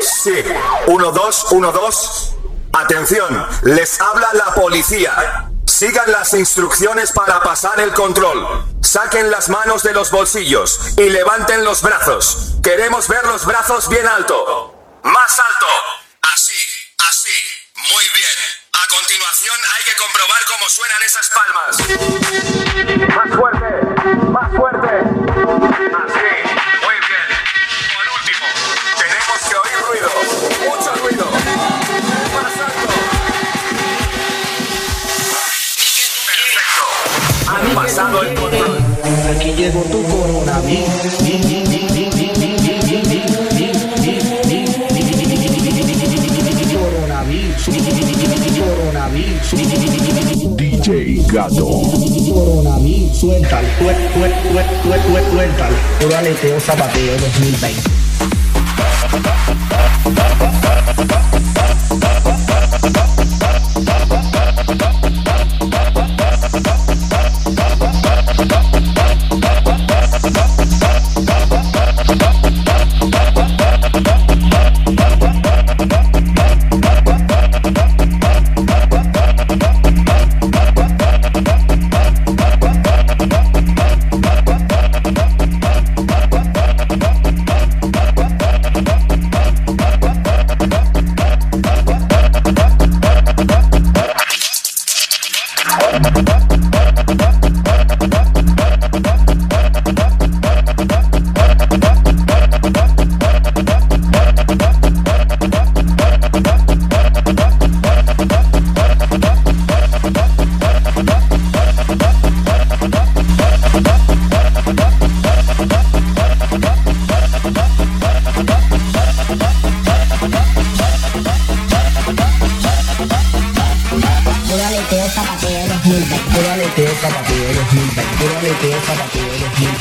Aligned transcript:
Sí, 0.00 0.44
1, 0.86 1.12
2, 1.12 1.46
1, 1.52 1.72
2. 1.72 2.34
Atención, 2.72 3.48
les 3.62 4.00
habla 4.00 4.28
la 4.34 4.54
policía. 4.54 5.50
Sigan 5.66 6.10
las 6.10 6.34
instrucciones 6.34 7.12
para 7.12 7.40
pasar 7.42 7.80
el 7.80 7.92
control. 7.92 8.64
Saquen 8.82 9.30
las 9.30 9.48
manos 9.48 9.82
de 9.82 9.92
los 9.92 10.10
bolsillos 10.10 10.80
y 10.96 11.08
levanten 11.10 11.64
los 11.64 11.82
brazos. 11.82 12.56
Queremos 12.62 13.06
ver 13.08 13.24
los 13.26 13.44
brazos 13.46 13.88
bien 13.88 14.06
alto. 14.06 14.74
Más 15.02 15.38
alto. 15.38 15.66
Así, 16.34 16.52
así. 17.08 17.34
Muy 17.76 18.04
bien. 18.14 18.58
A 18.72 18.86
continuación 18.88 19.56
hay 19.76 19.84
que 19.84 19.96
comprobar 19.96 20.44
cómo 20.46 20.68
suenan 20.68 21.02
esas 21.04 21.30
palmas. 21.30 21.76
Más 23.14 23.30
fuerte, 23.36 23.66
más 24.30 24.50
fuerte. 24.56 24.88
Así. 26.06 26.37
Llegó 39.58 39.80
tu 39.90 40.00
coronavirus. 40.04 41.18
DJ 50.56 51.22
Gato. 51.26 51.66
Coronavirus. 52.32 53.18
Suéltalo, 53.18 53.66
suel- 53.78 53.96
suel- 54.14 54.34
suel- 54.44 54.70
suel- 54.82 55.02
suel- 55.10 55.30
suéltalo. 55.30 55.76
Puro 56.00 56.16
aleteo 56.16 56.60
zapateo 56.60 57.16
2020. 57.18 57.82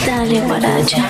Dale, 0.06 0.42
guaracha. 0.42 1.04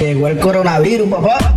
Llegó 0.00 0.28
el 0.28 0.38
coronavirus, 0.38 1.08
papá. 1.08 1.53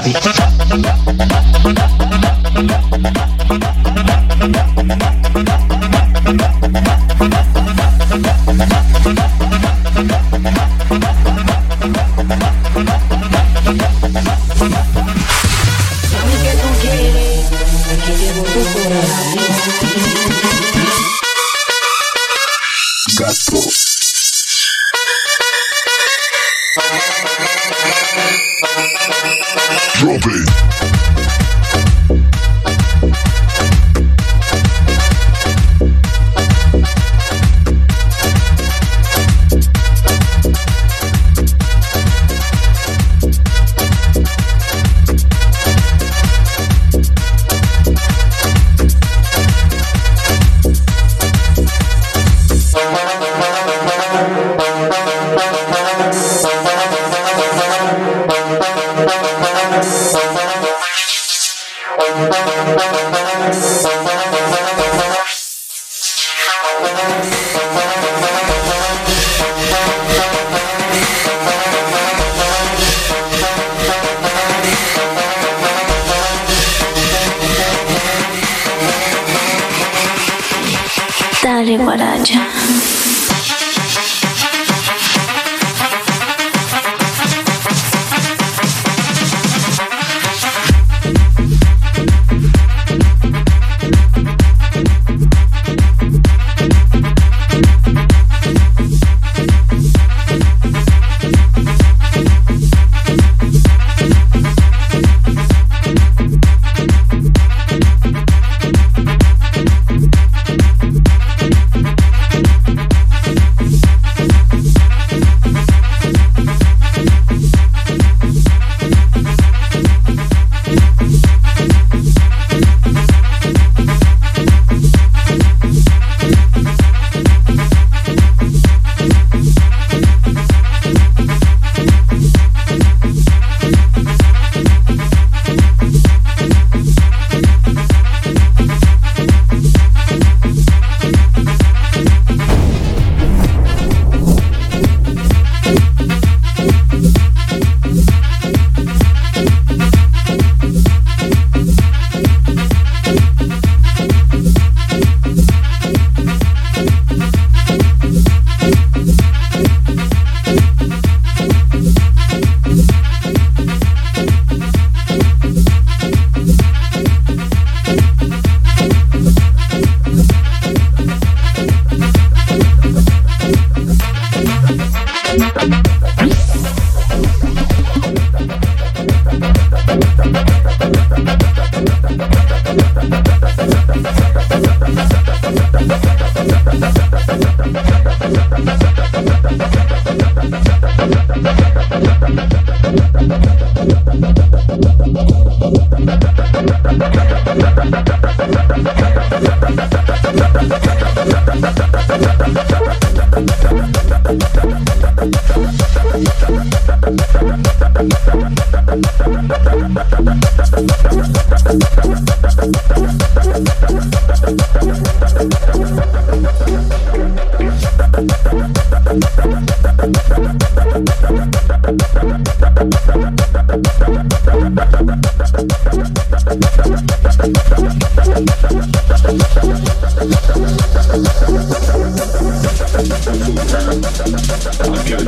Coronavirus, 0.00 0.40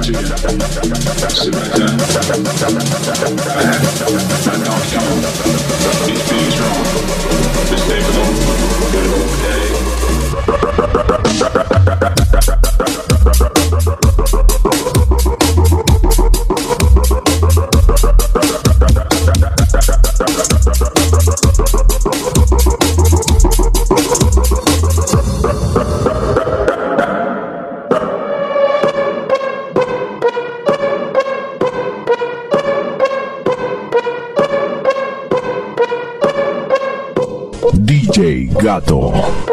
DJ 0.02 0.12
Gato. 0.12 0.48
¿Será 4.42 4.76
que 6.06 6.31
la 38.22 39.51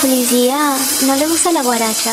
policía 0.00 0.76
no 1.06 1.16
le 1.16 1.26
gusta 1.26 1.52
la 1.52 1.62
guaracha. 1.62 2.12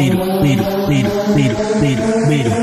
virus, 0.00 0.42
virus, 0.42 0.88
virus, 0.88 1.34
virus, 1.34 1.80
virus, 1.80 2.28
virus, 2.28 2.54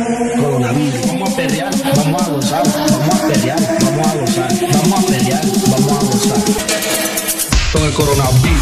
coronavirus. 0.42 1.08
Vamos 1.08 1.30
a 1.30 1.36
pelear, 1.36 1.72
vamos 1.96 2.22
a 2.22 2.30
gozar, 2.32 2.64
vamos 2.66 3.14
a 3.14 3.28
pelear, 3.28 3.60
vamos 3.84 4.08
a 4.08 4.18
gozar, 4.18 4.50
vamos 4.74 5.04
a 5.04 5.08
pelear, 5.08 5.42
vamos 5.70 5.92
a 5.92 6.06
gozar. 6.06 6.38
Con 7.72 7.84
el 7.84 7.94
coronavirus, 7.94 8.58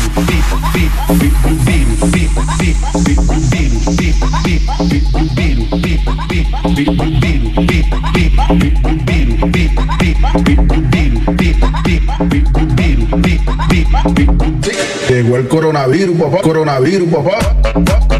Llegó 15.07 15.37
el 15.37 15.47
coronavirus, 15.47 16.17
papá, 16.19 16.41
coronavirus, 16.41 17.09
papá. 17.09 18.14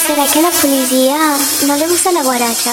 ¿Será 0.06 0.26
que 0.26 0.42
la 0.42 0.50
policía 0.50 1.16
no 1.66 1.76
le 1.76 1.88
gusta 1.88 2.12
la 2.12 2.22
guaracha? 2.22 2.72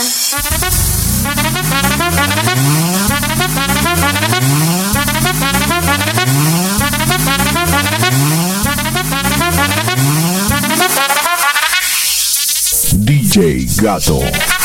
DJ 12.94 13.68
Gato. 13.82 14.61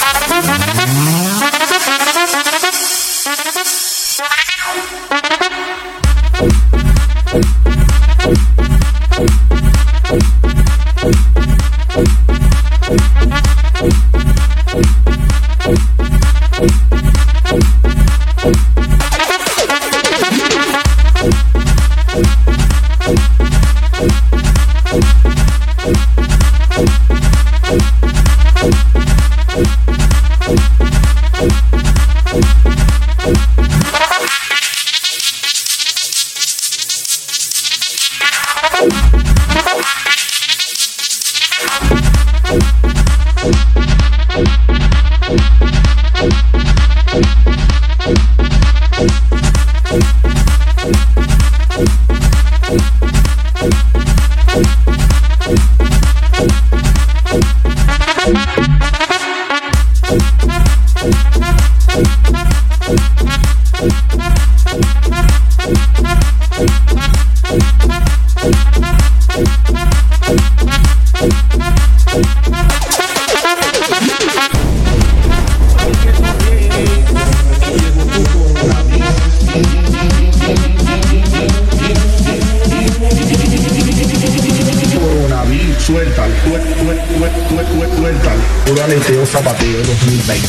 O 88.68 88.80
ano 88.80 88.94
inteiro 88.94 89.24
sabadeiro, 89.24 89.96
me 90.06 90.16
bem. 90.24 90.42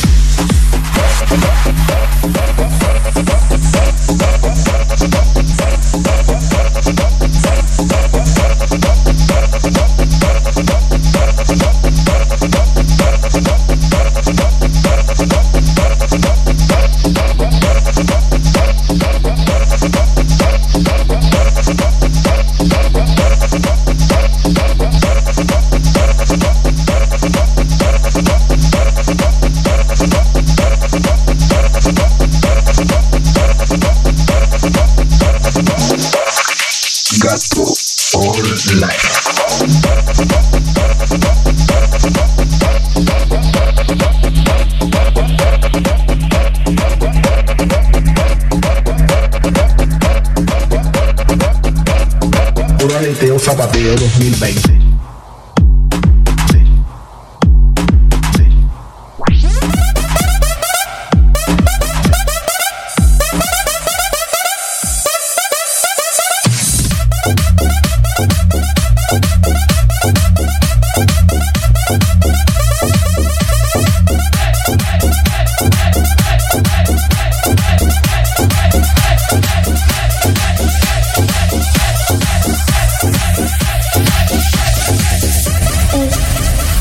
Zapateo 53.48 53.94
2020. 53.94 54.77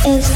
Es, 0.07 0.31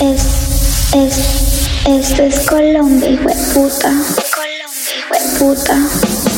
es, 0.00 0.94
es, 0.94 1.68
esto 1.84 2.22
es 2.22 2.46
Colombia, 2.48 3.10
hijo 3.10 3.28
puta. 3.52 3.90
Colombia, 3.90 4.94
hijo 4.98 5.38
puta. 5.40 6.29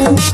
you. 0.00 0.30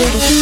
to 0.00 0.06
the 0.06 0.39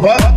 What? 0.00 0.29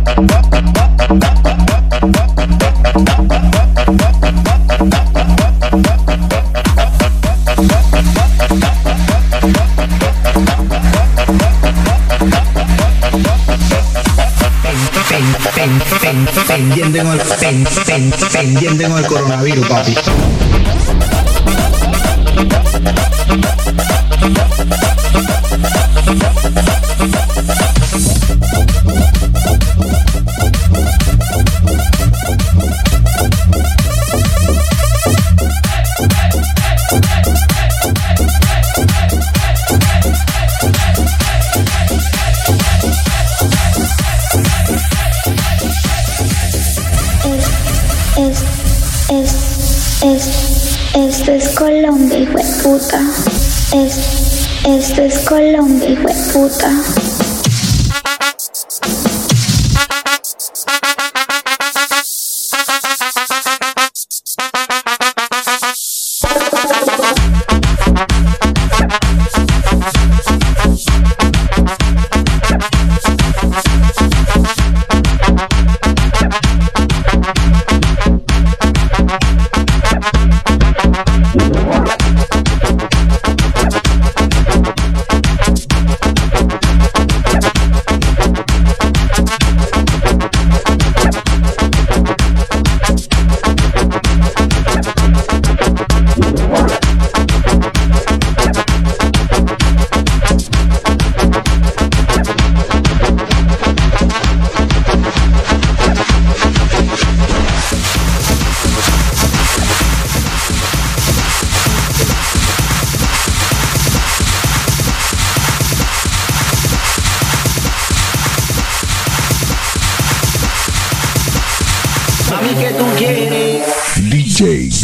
Es, 53.72 54.46
esto 54.66 55.02
es 55.02 55.18
Colombia, 55.20 55.88
hijo 55.88 56.06
de 56.06 56.14
puta. 56.32 56.70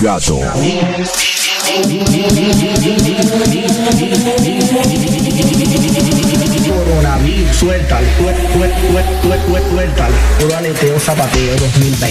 Gato. 0.01 0.41
Coronavirus, 6.69 7.57
suéltale, 7.57 8.05
sué- 8.19 8.35
sué- 8.53 8.73
sué- 8.91 9.11
sué- 9.23 9.41
sué- 9.49 9.71
suéltale. 9.71 10.13
Puro 10.39 10.55
aleteo 10.57 10.99
zapateo 10.99 11.55
2020. 11.57 12.09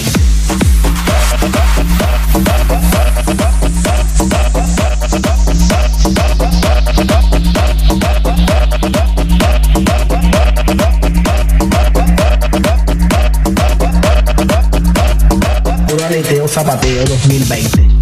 Aleteo 16.20 16.46
zapateo 16.46 17.02
2020. 17.04 17.99